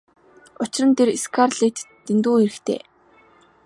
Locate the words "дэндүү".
2.05-2.37